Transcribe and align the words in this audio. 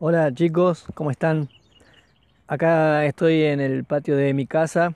Hola 0.00 0.32
chicos, 0.32 0.84
¿cómo 0.94 1.10
están? 1.10 1.48
Acá 2.46 3.04
estoy 3.04 3.42
en 3.42 3.58
el 3.58 3.82
patio 3.82 4.16
de 4.16 4.32
mi 4.32 4.46
casa 4.46 4.94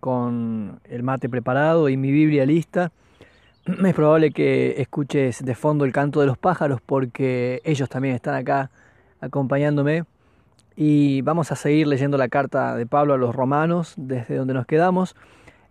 con 0.00 0.80
el 0.88 1.04
mate 1.04 1.28
preparado 1.28 1.88
y 1.88 1.96
mi 1.96 2.10
Biblia 2.10 2.44
lista. 2.46 2.90
Es 3.86 3.94
probable 3.94 4.32
que 4.32 4.80
escuches 4.80 5.44
de 5.44 5.54
fondo 5.54 5.84
el 5.84 5.92
canto 5.92 6.18
de 6.18 6.26
los 6.26 6.36
pájaros 6.36 6.80
porque 6.84 7.62
ellos 7.62 7.88
también 7.88 8.16
están 8.16 8.34
acá 8.34 8.72
acompañándome. 9.20 10.02
Y 10.74 11.22
vamos 11.22 11.52
a 11.52 11.54
seguir 11.54 11.86
leyendo 11.86 12.18
la 12.18 12.26
carta 12.26 12.74
de 12.74 12.86
Pablo 12.86 13.14
a 13.14 13.18
los 13.18 13.32
romanos 13.32 13.94
desde 13.96 14.34
donde 14.34 14.54
nos 14.54 14.66
quedamos. 14.66 15.14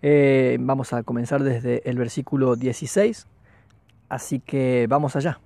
Eh, 0.02 0.56
vamos 0.58 0.94
a 0.94 1.04
comenzar 1.04 1.44
desde 1.44 1.82
el 1.84 1.98
versículo 1.98 2.56
16. 2.56 3.28
Así 4.08 4.40
que 4.40 4.86
vamos 4.88 5.18
allá. 5.18 5.42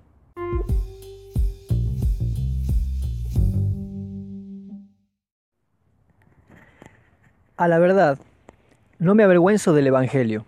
A 7.64 7.68
la 7.68 7.78
verdad, 7.78 8.18
no 8.98 9.14
me 9.14 9.22
avergüenzo 9.22 9.72
del 9.72 9.86
Evangelio, 9.86 10.44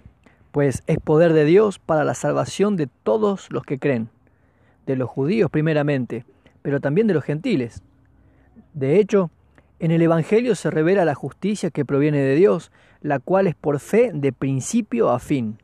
pues 0.52 0.82
es 0.86 0.98
poder 0.98 1.32
de 1.32 1.46
Dios 1.46 1.78
para 1.78 2.04
la 2.04 2.12
salvación 2.12 2.76
de 2.76 2.88
todos 2.88 3.50
los 3.50 3.62
que 3.62 3.78
creen, 3.78 4.10
de 4.84 4.96
los 4.96 5.08
judíos 5.08 5.50
primeramente, 5.50 6.26
pero 6.60 6.78
también 6.78 7.06
de 7.06 7.14
los 7.14 7.24
gentiles. 7.24 7.82
De 8.74 9.00
hecho, 9.00 9.30
en 9.78 9.92
el 9.92 10.02
Evangelio 10.02 10.54
se 10.54 10.70
revela 10.70 11.06
la 11.06 11.14
justicia 11.14 11.70
que 11.70 11.86
proviene 11.86 12.18
de 12.18 12.34
Dios, 12.34 12.70
la 13.00 13.18
cual 13.18 13.46
es 13.46 13.54
por 13.54 13.80
fe 13.80 14.10
de 14.12 14.34
principio 14.34 15.08
a 15.08 15.18
fin. 15.18 15.56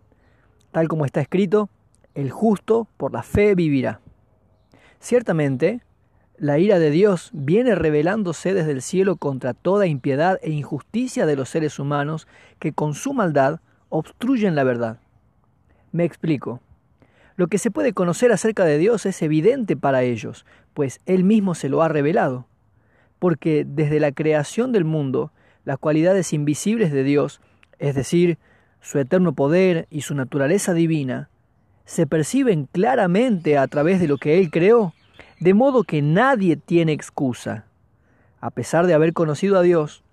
Tal 0.70 0.88
como 0.88 1.04
está 1.04 1.20
escrito, 1.20 1.68
el 2.14 2.30
justo 2.30 2.88
por 2.96 3.12
la 3.12 3.22
fe 3.22 3.54
vivirá. 3.54 4.00
Ciertamente, 5.00 5.82
la 6.38 6.58
ira 6.58 6.78
de 6.78 6.90
Dios 6.90 7.30
viene 7.32 7.74
revelándose 7.74 8.54
desde 8.54 8.72
el 8.72 8.82
cielo 8.82 9.16
contra 9.16 9.54
toda 9.54 9.86
impiedad 9.86 10.38
e 10.42 10.50
injusticia 10.50 11.26
de 11.26 11.36
los 11.36 11.48
seres 11.48 11.78
humanos 11.78 12.26
que 12.58 12.72
con 12.72 12.94
su 12.94 13.12
maldad 13.12 13.60
obstruyen 13.90 14.54
la 14.54 14.64
verdad. 14.64 14.98
Me 15.92 16.04
explico. 16.04 16.60
Lo 17.36 17.48
que 17.48 17.58
se 17.58 17.70
puede 17.70 17.92
conocer 17.92 18.32
acerca 18.32 18.64
de 18.64 18.78
Dios 18.78 19.06
es 19.06 19.20
evidente 19.22 19.76
para 19.76 20.02
ellos, 20.02 20.46
pues 20.74 21.00
Él 21.06 21.24
mismo 21.24 21.54
se 21.54 21.68
lo 21.68 21.82
ha 21.82 21.88
revelado. 21.88 22.46
Porque 23.18 23.64
desde 23.66 24.00
la 24.00 24.12
creación 24.12 24.72
del 24.72 24.84
mundo, 24.84 25.32
las 25.64 25.78
cualidades 25.78 26.32
invisibles 26.32 26.92
de 26.92 27.04
Dios, 27.04 27.40
es 27.78 27.94
decir, 27.94 28.38
su 28.80 28.98
eterno 28.98 29.32
poder 29.32 29.86
y 29.90 30.00
su 30.02 30.14
naturaleza 30.14 30.74
divina, 30.74 31.28
se 31.84 32.06
perciben 32.06 32.68
claramente 32.70 33.58
a 33.58 33.66
través 33.68 34.00
de 34.00 34.08
lo 34.08 34.18
que 34.18 34.38
Él 34.38 34.50
creó 34.50 34.92
de 35.42 35.54
modo 35.54 35.82
que 35.82 36.02
nadie 36.02 36.54
tiene 36.54 36.92
excusa. 36.92 37.64
A 38.40 38.50
pesar 38.50 38.86
de 38.86 38.94
haber 38.94 39.12
conocido 39.12 39.58
a 39.58 39.62
Dios, 39.62 40.04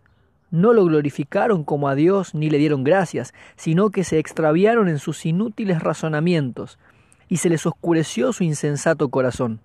no 0.50 0.74
lo 0.74 0.84
glorificaron 0.86 1.64
como 1.64 1.88
a 1.88 1.94
Dios 1.94 2.34
ni 2.34 2.50
le 2.50 2.58
dieron 2.58 2.84
gracias, 2.84 3.36
sino 3.56 3.92
que 3.92 4.04
se 4.04 4.18
extraviaron 4.18 4.90
en 4.90 4.98
sus 4.98 5.28
inútiles 5.28 5.84
razonamientos 5.84 6.80
y 7.28 7.38
se 7.38 7.50
les 7.50 7.68
oscureció 7.68 8.34
su 8.34 8.44
insensato 8.44 9.10
corazón. 9.10 9.60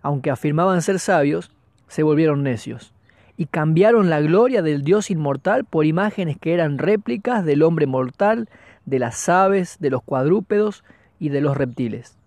Aunque 0.00 0.30
afirmaban 0.30 0.80
ser 0.80 0.98
sabios, 0.98 1.50
se 1.86 2.02
volvieron 2.02 2.42
necios 2.42 2.94
y 3.36 3.44
cambiaron 3.44 4.08
la 4.08 4.22
gloria 4.22 4.62
del 4.62 4.82
Dios 4.82 5.10
inmortal 5.10 5.66
por 5.66 5.84
imágenes 5.84 6.38
que 6.38 6.54
eran 6.54 6.78
réplicas 6.78 7.44
del 7.44 7.64
hombre 7.64 7.86
mortal, 7.86 8.48
de 8.86 8.98
las 8.98 9.28
aves, 9.28 9.76
de 9.78 9.90
los 9.90 10.02
cuadrúpedos 10.02 10.84
y 11.18 11.28
de 11.28 11.42
los 11.42 11.54
reptiles. 11.54 12.19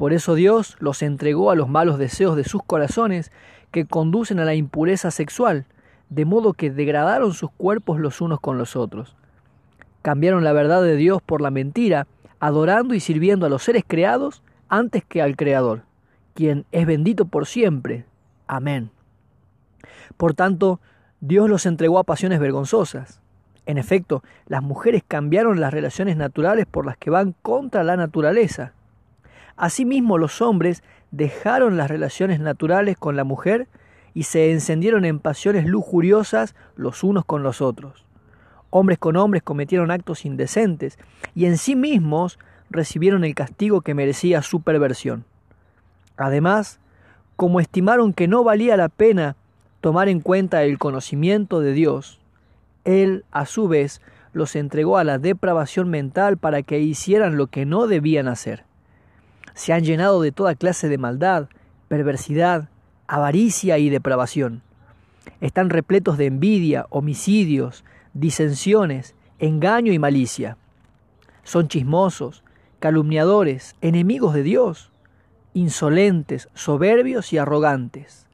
Por 0.00 0.14
eso 0.14 0.34
Dios 0.34 0.78
los 0.80 1.02
entregó 1.02 1.50
a 1.50 1.54
los 1.54 1.68
malos 1.68 1.98
deseos 1.98 2.34
de 2.34 2.44
sus 2.44 2.62
corazones 2.62 3.30
que 3.70 3.84
conducen 3.84 4.40
a 4.40 4.46
la 4.46 4.54
impureza 4.54 5.10
sexual, 5.10 5.66
de 6.08 6.24
modo 6.24 6.54
que 6.54 6.70
degradaron 6.70 7.34
sus 7.34 7.50
cuerpos 7.50 8.00
los 8.00 8.22
unos 8.22 8.40
con 8.40 8.56
los 8.56 8.76
otros. 8.76 9.14
Cambiaron 10.00 10.42
la 10.42 10.54
verdad 10.54 10.82
de 10.82 10.96
Dios 10.96 11.20
por 11.20 11.42
la 11.42 11.50
mentira, 11.50 12.06
adorando 12.38 12.94
y 12.94 13.00
sirviendo 13.00 13.44
a 13.44 13.50
los 13.50 13.62
seres 13.62 13.84
creados 13.86 14.42
antes 14.70 15.04
que 15.04 15.20
al 15.20 15.36
Creador, 15.36 15.82
quien 16.32 16.64
es 16.72 16.86
bendito 16.86 17.26
por 17.26 17.44
siempre. 17.44 18.06
Amén. 18.46 18.88
Por 20.16 20.32
tanto, 20.32 20.80
Dios 21.20 21.46
los 21.50 21.66
entregó 21.66 21.98
a 21.98 22.04
pasiones 22.04 22.40
vergonzosas. 22.40 23.20
En 23.66 23.76
efecto, 23.76 24.22
las 24.46 24.62
mujeres 24.62 25.02
cambiaron 25.06 25.60
las 25.60 25.74
relaciones 25.74 26.16
naturales 26.16 26.64
por 26.64 26.86
las 26.86 26.96
que 26.96 27.10
van 27.10 27.34
contra 27.42 27.84
la 27.84 27.98
naturaleza 27.98 28.72
Asimismo, 29.60 30.16
los 30.16 30.40
hombres 30.40 30.82
dejaron 31.10 31.76
las 31.76 31.90
relaciones 31.90 32.40
naturales 32.40 32.96
con 32.96 33.14
la 33.14 33.24
mujer 33.24 33.68
y 34.14 34.22
se 34.22 34.52
encendieron 34.52 35.04
en 35.04 35.18
pasiones 35.18 35.66
lujuriosas 35.66 36.54
los 36.76 37.04
unos 37.04 37.26
con 37.26 37.42
los 37.42 37.60
otros. 37.60 38.06
Hombres 38.70 38.98
con 38.98 39.16
hombres 39.16 39.42
cometieron 39.42 39.90
actos 39.90 40.24
indecentes 40.24 40.98
y 41.34 41.44
en 41.44 41.58
sí 41.58 41.76
mismos 41.76 42.38
recibieron 42.70 43.22
el 43.22 43.34
castigo 43.34 43.82
que 43.82 43.92
merecía 43.92 44.40
su 44.40 44.62
perversión. 44.62 45.26
Además, 46.16 46.80
como 47.36 47.60
estimaron 47.60 48.14
que 48.14 48.28
no 48.28 48.42
valía 48.42 48.78
la 48.78 48.88
pena 48.88 49.36
tomar 49.82 50.08
en 50.08 50.20
cuenta 50.20 50.62
el 50.62 50.78
conocimiento 50.78 51.60
de 51.60 51.74
Dios, 51.74 52.18
Él, 52.86 53.26
a 53.30 53.44
su 53.44 53.68
vez, 53.68 54.00
los 54.32 54.56
entregó 54.56 54.96
a 54.96 55.04
la 55.04 55.18
depravación 55.18 55.90
mental 55.90 56.38
para 56.38 56.62
que 56.62 56.80
hicieran 56.80 57.36
lo 57.36 57.48
que 57.48 57.66
no 57.66 57.86
debían 57.86 58.26
hacer 58.26 58.69
se 59.60 59.74
han 59.74 59.84
llenado 59.84 60.22
de 60.22 60.32
toda 60.32 60.54
clase 60.54 60.88
de 60.88 60.96
maldad, 60.96 61.48
perversidad, 61.86 62.70
avaricia 63.06 63.76
y 63.76 63.90
depravación. 63.90 64.62
Están 65.42 65.68
repletos 65.68 66.16
de 66.16 66.24
envidia, 66.24 66.86
homicidios, 66.88 67.84
disensiones, 68.14 69.14
engaño 69.38 69.92
y 69.92 69.98
malicia. 69.98 70.56
Son 71.42 71.68
chismosos, 71.68 72.42
calumniadores, 72.78 73.76
enemigos 73.82 74.32
de 74.32 74.44
Dios, 74.44 74.92
insolentes, 75.52 76.48
soberbios 76.54 77.34
y 77.34 77.36
arrogantes. 77.36 78.26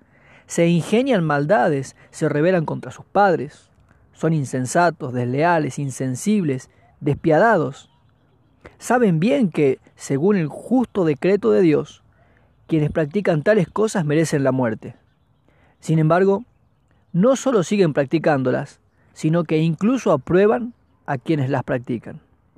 Se 0.46 0.68
ingenian 0.68 1.24
maldades, 1.24 1.96
se 2.12 2.28
rebelan 2.28 2.64
contra 2.64 2.92
sus 2.92 3.04
padres. 3.04 3.68
Son 4.12 4.32
insensatos, 4.32 5.12
desleales, 5.12 5.80
insensibles, 5.80 6.70
despiadados 7.00 7.90
saben 8.86 9.18
bien 9.18 9.50
que, 9.50 9.80
según 9.96 10.36
el 10.36 10.46
justo 10.46 11.04
decreto 11.04 11.50
de 11.50 11.60
Dios, 11.60 12.04
quienes 12.68 12.92
practican 12.92 13.42
tales 13.42 13.66
cosas 13.68 14.04
merecen 14.04 14.44
la 14.44 14.52
muerte. 14.52 14.94
Sin 15.80 15.98
embargo, 15.98 16.44
no 17.12 17.34
solo 17.34 17.64
siguen 17.64 17.94
practicándolas, 17.94 18.78
sino 19.12 19.42
que 19.42 19.58
incluso 19.58 20.12
aprueban 20.12 20.72
a 21.04 21.18
quienes 21.18 21.50
las 21.50 21.64
practican. 21.64 22.20